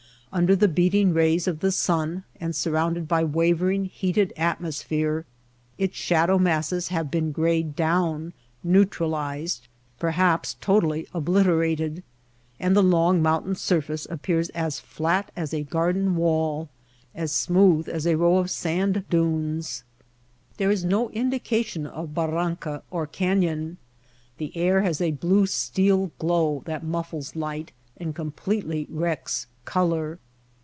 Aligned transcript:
Under 0.33 0.55
the 0.55 0.69
beating 0.69 1.13
rays 1.13 1.45
of 1.45 1.59
the 1.59 1.73
sun 1.73 2.23
and 2.39 2.55
surrounded 2.55 3.05
by 3.05 3.21
wavering 3.21 3.83
heated 3.83 4.31
atmosphere 4.37 5.25
its 5.77 5.97
shadow 5.97 6.39
masses 6.39 6.87
have 6.87 7.11
been 7.11 7.33
grayed 7.33 7.75
down, 7.75 8.31
neutralized, 8.63 9.67
perhaps 9.99 10.55
totally 10.61 11.05
oblit 11.13 11.43
erated; 11.47 12.01
and 12.61 12.77
the 12.77 12.81
long 12.81 13.21
mountain 13.21 13.55
surface 13.55 14.07
appears 14.09 14.47
as 14.51 14.79
flat 14.79 15.33
as 15.35 15.53
a 15.53 15.63
garden 15.63 16.15
wall, 16.15 16.69
as 17.13 17.33
smooth 17.33 17.89
as 17.89 18.07
a 18.07 18.15
row 18.15 18.37
of 18.37 18.49
sand 18.49 19.03
dunes. 19.09 19.83
There 20.55 20.71
is 20.71 20.85
no 20.85 21.09
indication 21.09 21.85
of 21.85 22.13
bar 22.13 22.29
ranca 22.31 22.83
or 22.89 23.05
canyon. 23.05 23.79
The 24.37 24.55
air 24.55 24.81
has 24.83 25.01
a 25.01 25.11
blue 25.11 25.45
steel 25.45 26.13
glow 26.19 26.61
that 26.67 26.85
muffles 26.85 27.35
light 27.35 27.73
and 27.97 28.15
completely 28.15 28.87
wrecks 28.89 29.45
color. 29.63 30.17